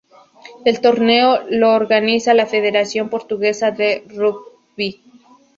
El 0.65 0.81
torneo 0.81 1.41
lo 1.51 1.73
organiza 1.75 2.33
la 2.33 2.47
Federación 2.47 3.07
Portuguesa 3.09 3.69
de 3.69 4.03
Rugby. 4.07 5.03